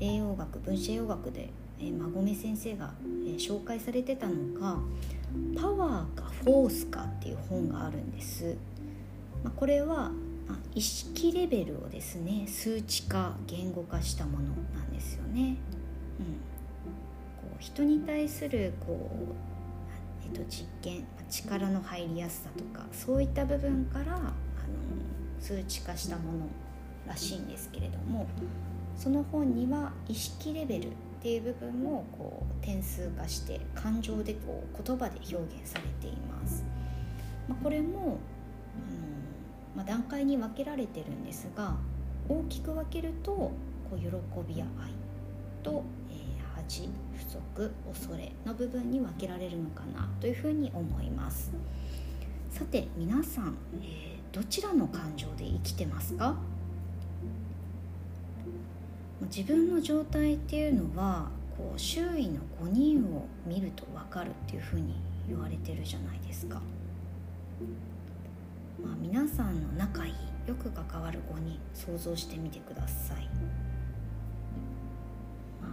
[0.00, 1.50] 栄養学分子栄養学で、
[1.82, 2.94] えー、馬込先生が、
[3.26, 4.78] えー、紹介されてたのが
[5.60, 8.56] 「パワーかフォースか」っていう本があるんです。
[9.42, 10.12] まあ、これは
[10.74, 15.40] 意識レベルをですね数値化言語化したものなんですよね。
[15.40, 19.34] うん、こう人に対するこう、
[20.24, 24.32] えっと、実験力の入りやすさとかそういった部分からあの
[25.40, 26.46] 数値化したもの
[27.06, 28.26] らしいんですけれども
[28.96, 30.88] その本には意識レベル
[31.22, 36.64] っていう部分をこう点数化して感情でこう言葉で表現されています。
[37.48, 38.18] まあ、これも
[39.76, 41.76] まあ、段階に分けられてるんですが
[42.28, 43.52] 大きく分けるとこ
[43.92, 44.06] う喜
[44.46, 44.92] びや愛
[45.62, 51.52] と、えー、恥不足恐れの部分に分けられるのかなというふうに思います
[52.50, 56.36] さて皆さん、えー、どちらの感情で生きてますか？
[59.26, 64.94] 自分の状態っていうのはこう周囲の5人を見ると分かるっていうふうに
[65.28, 66.60] 言われてるじゃないですか。
[68.82, 70.12] まあ、皆さんの仲いい
[70.48, 73.28] よく関わる5人想像してみてください、
[75.60, 75.70] まあ、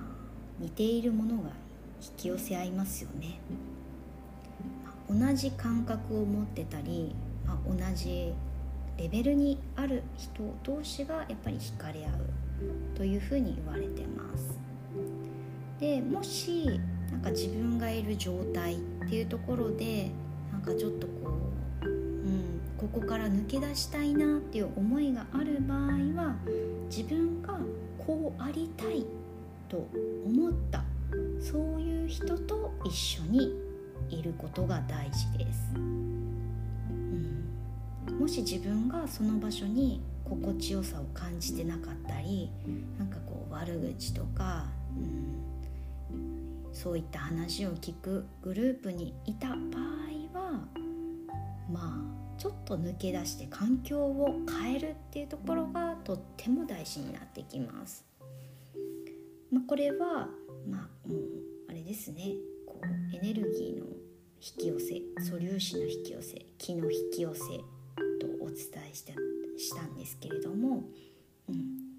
[0.60, 1.50] 似ているものが
[2.02, 3.40] 引き寄せ合いますよね、
[5.10, 7.16] まあ、同じ感覚を持ってたり、
[7.48, 8.32] まあ、同じ
[8.98, 12.38] レベルにある人同士がやっぱり惹かれ合う。
[13.00, 14.60] というふうに言われてます。
[15.80, 16.66] でもし
[17.10, 20.12] なんか自分がいる状態っていうところで
[20.52, 21.14] なんかちょっとこ
[21.82, 25.80] う、うん、ここから抜け出したいなっていう思いがある場合
[26.22, 26.36] は
[26.90, 27.58] 自分が
[28.06, 29.06] こうありたい
[29.70, 29.88] と
[30.26, 30.84] 思った
[31.40, 33.54] そういう人と一緒に
[34.10, 37.46] いることが大事です、うん、
[38.20, 42.52] もし自分がその場所に心地よさを感じてなかったり
[42.98, 44.65] なんかこう悪口とか、
[46.12, 50.68] うん、そういった話を聞くグループにいた場合は
[51.72, 58.06] まあちょっと抜け出して環境を変えるっていうところがとっても大事になってきます。
[59.52, 60.30] まあ、これは、
[60.68, 61.20] まあ、もう
[61.68, 62.36] あれですね
[62.68, 63.86] こうエネルギーの
[64.42, 67.39] 引き寄せ素粒子の引き寄せ気の引き寄せ
[68.20, 68.58] とお伝
[68.89, 69.29] えした
[69.60, 70.84] したんですけれども、
[71.48, 71.89] うん、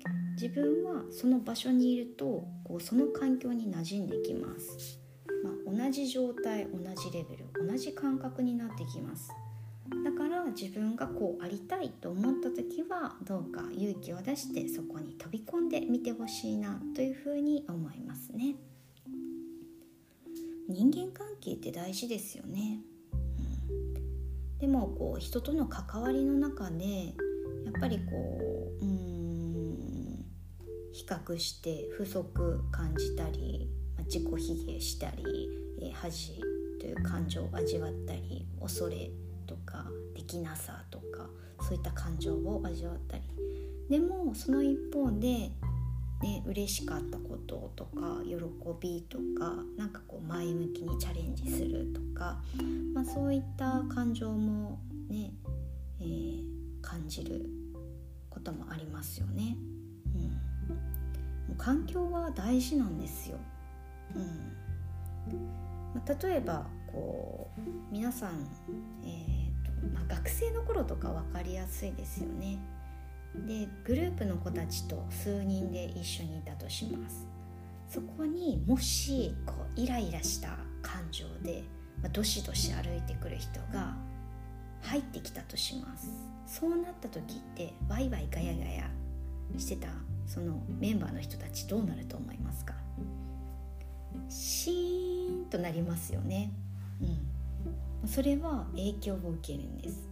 [0.41, 4.99] 自分はその場所にいるとこうその環境に馴染んできます、
[5.45, 9.31] まあ、同じ状態同じレベル同じ感覚になってきます。
[10.05, 18.55] だから自分がこうありたいと思った時はどうか勇気を出してそこに飛び込んでみてほしいなというふうに思いますね。
[20.69, 22.79] 人間関係って大事ですよね、
[23.13, 27.15] うん、でもこう人との関わりの中で
[27.73, 30.25] やっぱりこううん
[30.93, 33.71] 比較して不足感じたり
[34.07, 35.49] 自己卑下したり、
[35.83, 36.41] え、恥
[36.81, 39.11] という感情を味わったり恐れ
[39.47, 41.29] とかできなさとか
[41.61, 43.23] そういった感情を味わったり。
[43.89, 45.51] でもその一方で
[46.23, 48.37] ね嬉しかったこととか喜
[48.81, 52.41] びとかなんかこう前向きにチャレンジするとか、
[52.95, 55.33] まあ、そういった感情もね、
[56.01, 56.45] えー、
[56.81, 57.60] 感じる
[58.41, 59.57] こともありますよね。
[61.49, 63.39] うん、環境は大事なんですよ。
[64.17, 64.25] うん。
[65.95, 67.61] まあ、例えばこう
[67.93, 68.47] 皆さん、
[69.05, 72.59] えーまあ、学生の頃とか分かりやすいですよね。
[73.47, 77.27] でグループの子たちと数人で一緒にいたとします。
[77.89, 81.65] そこにもしこうイライラした感情で、
[82.03, 83.97] まあ、どしどし歩いてくる人が
[84.83, 86.30] 入ってきたとします。
[86.51, 88.91] そうなった時ってワイワイガヤガヤ
[89.57, 89.87] してた
[90.27, 92.75] そのメンバーの人たちどうなると思いますか？
[94.29, 96.51] シーンとなりますよね。
[97.01, 97.05] う
[98.05, 98.09] ん。
[98.09, 100.09] それは影響を受けるんです。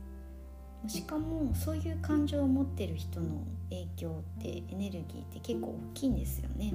[0.86, 6.72] しかもそういう感情を持ってる人の影響ってエネルギーって結構大きいんですよね。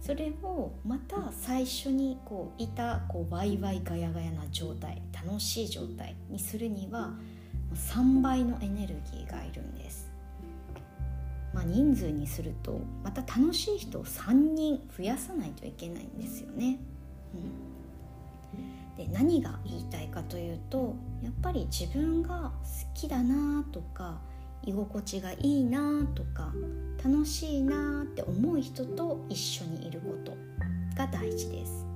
[0.00, 7.14] それをまた最初にこういたこうワイワイガヤガヤな状態楽しい状態にするには
[7.74, 10.08] 3倍のエネルギーがいるんです。
[11.52, 16.78] まあ、人数にするとまた楽しい人を3人増やさないといけないんですよね。
[17.34, 24.20] うん、で何が言いたいかというとやっぱり自分が好きだなとか
[24.64, 26.52] 居心地がいいなとか
[27.02, 30.36] 楽しいなって思う人と一緒にいること
[30.96, 31.86] が大事です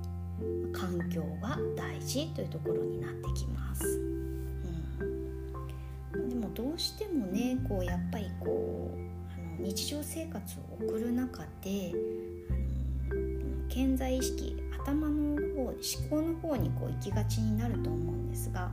[0.71, 4.22] 環境が大事というところになってきます、
[6.53, 8.97] どうしてもねこうやっぱりこう
[9.33, 11.93] あの日常生活を送る中で
[13.09, 15.75] あの健在意識頭の方思
[16.09, 18.69] 考の方にこう行きがちになると思うんですが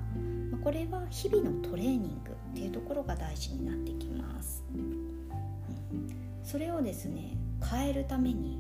[0.51, 6.11] まこれは日々のトレーニングっていうところが大事になってきます、うん、
[6.43, 7.37] それをですね
[7.71, 8.59] 変えるために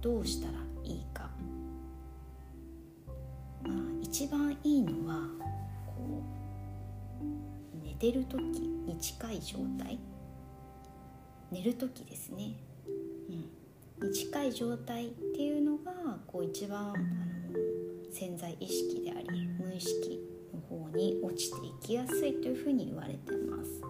[0.00, 1.30] どうしたらいいか、
[3.62, 5.28] まあ、一番いいのは
[7.98, 9.98] てる時に近い状態？
[11.50, 12.56] 寝る時ですね、
[14.00, 15.92] うん、に近い状態っていうのが
[16.26, 16.94] こう一番あの
[18.12, 20.20] 潜在意識であり無意識
[20.52, 23.80] の方に落ちていきやすいというふうに言われてます。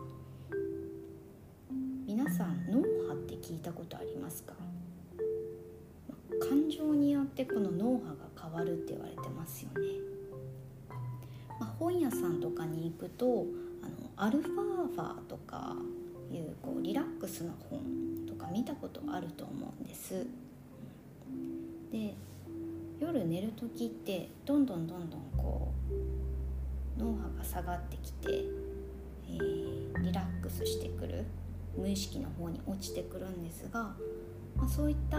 [2.07, 4.55] 皆さん脳波って聞いたことありますか？
[6.49, 9.89] 感情によってこの脳波が変わるって言われてますよね、
[11.59, 13.47] まあ、本屋さんとかに行くと
[14.17, 15.77] アルファーファーとか
[16.33, 17.81] いうこうリラックスの本
[18.27, 20.27] とか見たことあると思うんです。
[21.93, 22.15] で
[22.99, 25.73] 夜寝る時ってどんどんどんどんこ
[26.99, 28.45] う脳波が下がってきて、
[29.29, 31.27] えー、リラックスしてくる
[31.77, 33.95] 無意識の方に落ちてくるんですが、
[34.57, 35.19] まあ、そういった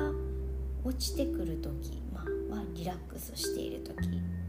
[0.83, 3.95] 落ちてくる時、まあ、はリラックスしている時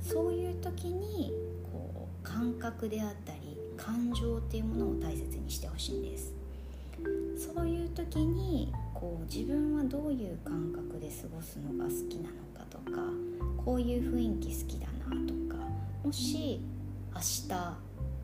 [0.01, 1.33] そういう時に
[1.71, 3.38] こう感覚であったり
[3.79, 6.35] 感情っていうものを大切にしてほしいんです。
[7.39, 13.01] そういう時にこう自分はどういう感覚で過ごすのが好きなのかとか
[13.65, 15.65] こういう雰囲気好きだなとか
[16.05, 16.61] もし
[17.15, 17.49] 明日、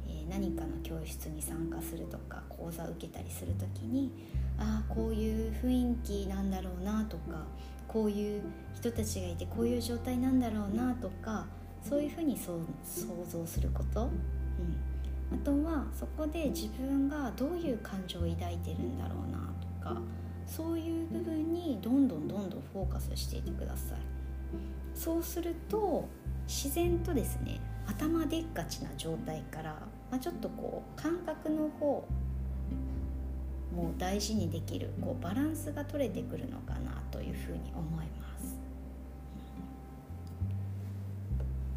[0.08, 4.10] えー、何かの教室に参加するとか講座を受けたりする時に
[4.58, 7.44] ああこういう雰囲気なんだろうなとか
[7.86, 8.42] こういう
[8.74, 11.46] 人たちがいてこういう状態なんだろうなとか
[11.88, 12.58] そういうふうに想
[13.30, 14.10] 像すること、うん、
[15.34, 19.38] あとはそこで自分がどういう感情を抱いてるんだろうな
[19.82, 20.00] とか
[20.46, 23.98] そういう部分にどんどんどんどんフォーカスしていてください
[24.94, 26.08] そうすると
[26.46, 29.72] 自然とですね頭でっかちな状態から、
[30.10, 32.06] まあ、ちょっとこう感覚の方
[33.74, 38.56] も大事にできるこうバランスが取れてくるのかなというふうに思います。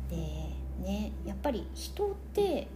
[0.10, 0.16] で
[0.84, 2.68] ねやっぱり人って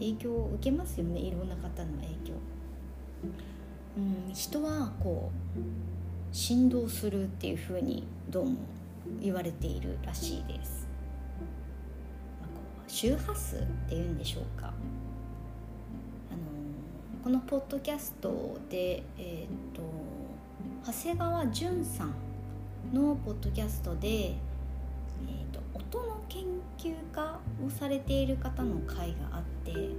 [0.00, 2.32] 影響を受けますよねいろんな方の影響。
[3.96, 8.56] うん、人はこう振動するっていうふうにどうも
[9.20, 10.88] 言われているらしいです。
[12.40, 14.68] まあ、こう周波数っていうんでしょうか。
[14.68, 14.72] あの
[17.22, 19.82] このポッドキャストで、えーと、
[20.86, 22.14] 長谷川淳さん
[22.94, 26.44] のポッドキャストで、えーと音の研
[26.78, 29.90] 究家をされている方の会があって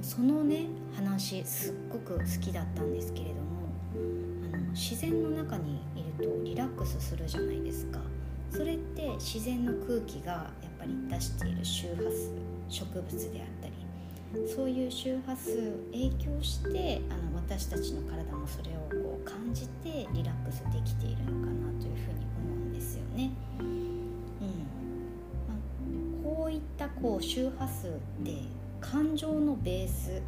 [0.00, 3.40] そのね話すっごく好きだったんですけれども
[4.52, 8.00] あの自然の中にいるとリラックスするじゃないですか
[8.50, 12.30] それって自然の空気がやっぱり出している周波数
[12.68, 13.82] 植物であったり
[14.46, 23.30] そういう周波数影響してあの私たちの体もそれをこう感じてリラックスできているのかなというふうに思うんですよね。
[23.60, 24.16] うん
[25.48, 27.90] まあ、こういったこう周波数っ
[28.24, 28.30] て
[28.92, 30.20] 感情のベース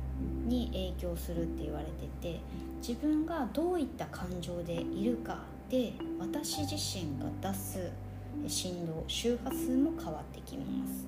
[0.47, 2.41] に影響するって言われてて
[2.79, 7.91] 自分がどういった感情でいるかで私自身が出す
[8.49, 11.07] 振動周波数も変わってきます。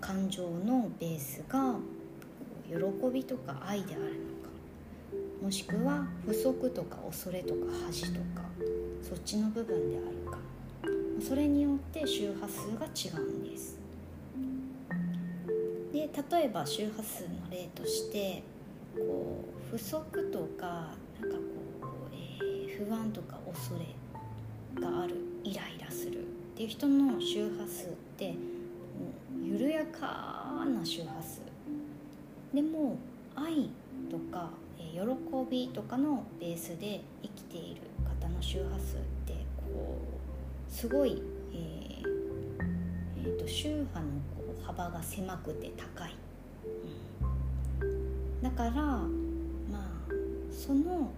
[0.00, 1.76] 感情のベースが
[2.66, 2.74] 喜
[3.14, 4.50] びとか愛であるのか
[5.40, 8.42] もしくは不足とか恐れとか恥とか
[9.00, 10.38] そっちの部分であるか。
[11.20, 13.85] それによって周波数が違うんです。
[16.30, 18.42] 例えば周波数の例として
[18.96, 21.36] こう不足とかなんか
[21.80, 26.22] こう、えー、不安とか恐れがあるイライラするっ
[26.56, 28.34] ていう人の周波数って
[29.44, 31.42] 緩やかな周波数。
[32.54, 32.96] でも
[33.34, 33.68] 愛
[34.10, 39.98] とかえ喜びとかのベースで生きている方の周波数ってこ
[40.68, 42.06] うすごい、えー
[43.18, 44.06] えーと、周波の
[44.66, 46.14] 幅が狭くて高い、
[47.82, 49.06] うん、だからま
[49.74, 49.80] あ
[50.50, 51.12] そのこ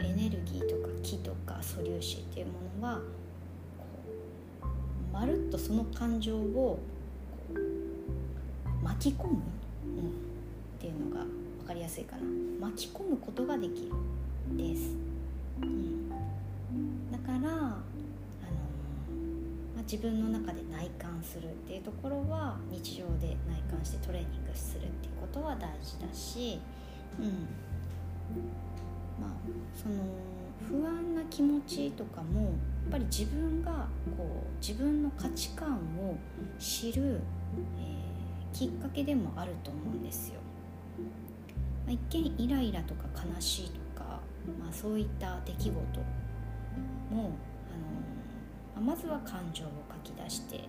[0.00, 3.00] うエネルギーとか気とか素粒子っていうものは
[3.78, 3.84] こ
[4.62, 6.78] うまるっとその感情を
[8.82, 9.40] 巻き込む、うん、っ
[10.78, 11.24] ていうのが
[11.60, 12.22] 分かりやすいかな。
[12.60, 13.92] 巻き込むことができる。
[14.56, 14.94] です、
[15.62, 16.10] うん、
[17.10, 17.78] だから、
[19.84, 26.60] 自分の中で内観するっていうところは日常で内観してトレーニングするっていうことは大事だし、
[27.18, 27.26] うん
[29.20, 29.30] まあ、
[29.74, 29.94] その
[30.68, 32.50] 不安な気持ちとかもやっ
[32.92, 36.16] ぱり自分がこう自分の価値観を
[36.58, 37.20] 知る、
[37.78, 40.40] えー、きっかけでもあると思うんですよ。
[41.86, 44.20] まあ、一見イライラとか悲しいとか、
[44.58, 45.74] まあ、そういった出来事
[47.10, 47.32] も、
[48.74, 49.68] ま、まずは感情を
[50.04, 50.68] 書き出して、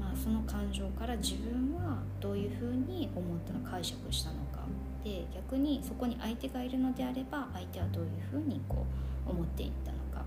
[0.00, 4.60] まあ、その感情から自分はどういうふうに思ったの解釈したのか
[5.04, 8.84] で逆にそこに相手がいるのであれば相手はどういうふうにこ
[9.26, 10.24] う思っていったのか、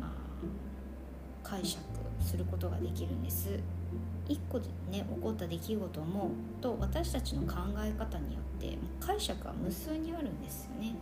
[0.00, 0.10] まあ、
[1.42, 1.82] 解釈
[2.20, 3.58] することができるんです。
[4.28, 10.94] 一個でね起こった出来事もと私たちの考え方によって解釈は無数にあるんですよね。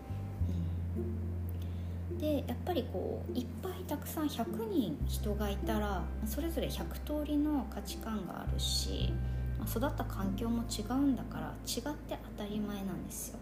[2.26, 9.12] でやっぱりこういっぱいたくさん100人人がいたらそれぞれ100通りの価値観があるし
[9.64, 13.38] 育った環境も違うんだから違って当たり前なんですよ。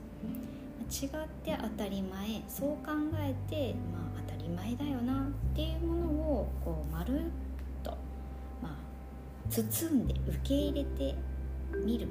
[0.85, 1.11] 違っ
[1.43, 7.23] て当たり前そう考えて、まあ、当たり前だよなっていうものをこうまるっ
[7.83, 7.91] と、
[8.63, 11.15] まあ包んで受け入れて
[11.85, 12.07] みる、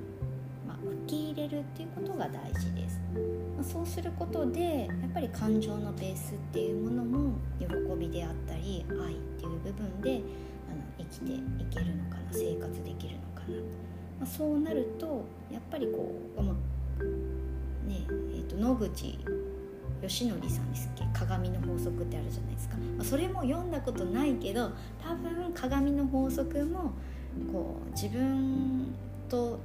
[0.84, 3.00] まあ、受け入れるっていうことが大事です、
[3.56, 7.68] まあ、そうすることでやっぱり感情のベースっていうものも喜
[8.00, 10.22] びであったり愛っていう部分で
[10.70, 13.56] あの生きていけるのかな生活できるのかな、
[14.20, 16.54] まあ、そうなるとやっぱりこう、まあ、
[17.88, 19.20] ねえーと、野口
[20.02, 21.06] 吉典さんですっけ？
[21.14, 24.72] 鏡の法則ってあるじゃないですか、まあ、それも読んだことないけど
[25.02, 26.92] 多分鏡の法則も
[27.52, 28.94] こう自分,、
[29.30, 29.60] と、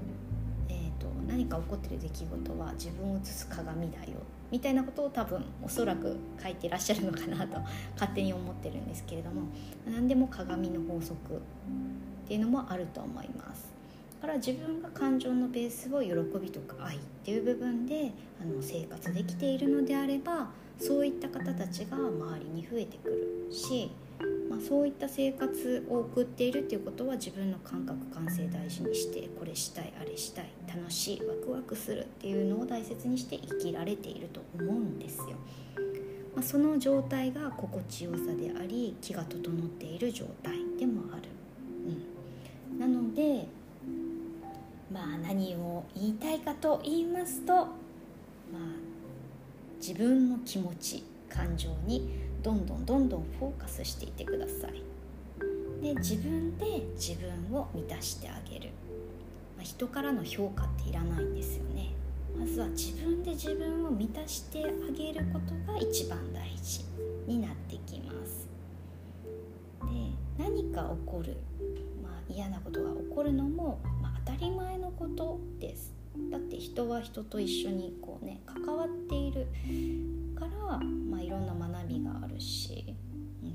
[1.28, 4.18] 何か起こってる出来事は自分を映す鏡だよ
[4.50, 7.60] みたいなことを多分おそらく書いてらっしゃるのかなと
[7.92, 9.42] 勝手に思ってるんですけれども
[9.86, 11.38] 何でも鏡の法則っ
[12.26, 13.68] ていうのもあると思います。
[14.20, 16.10] だから自分が感情のベースを喜
[16.40, 18.10] びとか愛っていう部分で
[18.42, 20.48] あの生活できているのであれば
[20.80, 23.90] そういった方たちが周りに増えてくるし
[24.48, 35.36] まあ、そういった生活を送っているっていうことは自分の感覚感性大事にしてこれしたいあれしたい楽しいワクワクするっていうのを大切にして生きられていると思うんですよ。
[36.34, 41.22] まあ、その状態が心地よさであり気が整っている状態でもある。
[42.70, 43.46] うん、なので
[44.92, 47.68] まあ何を言いたいかと言いますと、まあ、
[49.80, 54.82] 自分の気持ち感情にどんどんどんどんフォーカスしていってください。
[55.82, 58.70] で自分で自分を満たしてあげる、
[59.56, 61.92] まあ、人からの評価っていらないんですよね。
[62.38, 66.84] まずは自分で自分を満たしてあげることが一番大事
[67.26, 68.48] になってきます。
[69.82, 71.36] で何か起こる、
[72.02, 75.97] まあ、嫌なことが起こるのも、まあ、当たり前のことです。
[76.30, 79.46] だって人は人と一緒にこうね関わっている
[80.38, 82.94] から、まあ、いろんな学びがあるし、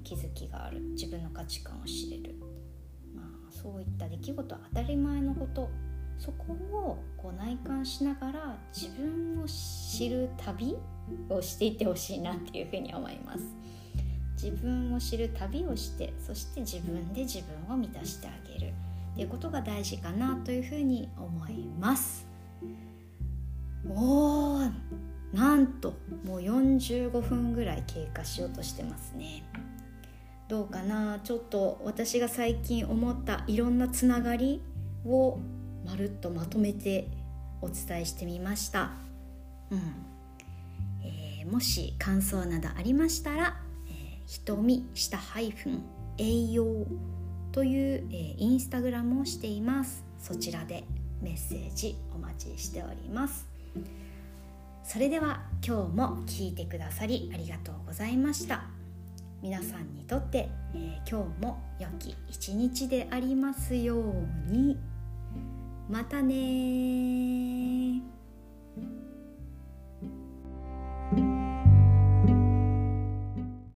[0.04, 0.82] 気づきがある。
[0.92, 2.36] 自分の価値観を知れる、
[3.16, 5.70] まあ、そういった出来事は当たり前のこと。
[6.20, 10.78] そこをこう内観しながら自分を知る旅
[11.28, 13.44] をしていってほしいなっていうふうに思います。
[14.42, 18.74] 自分を知る旅をしてそして自分で自分を満たしてあげる。
[19.14, 22.33] っていうことが大事かなというふうに思います。
[23.90, 24.72] おー
[25.34, 29.44] なんともう45分ぐらい経過しようとしてますね。
[30.48, 31.20] どうかな。
[31.24, 34.62] ちょっと私が最近思ったいろんなつながり
[35.06, 35.40] を
[35.86, 37.08] まるっとまとめて
[37.62, 38.92] お伝えしてみました。
[39.72, 39.80] うん、
[41.04, 43.58] えー、もし感想などありましたら
[43.90, 45.84] 「えー、瞳下ハイフン
[46.20, 46.86] 栄養」
[47.52, 50.04] という、えー、インスタグラムをしています。
[50.20, 50.84] そちらで
[51.22, 53.53] メッセージお待ちしております。
[54.84, 58.66] それでは今日も聞いてくださりありがとうございました。
[59.42, 64.78] 皆さんにとって、えー、今日も良き一日でありますように。
[65.90, 68.13] またね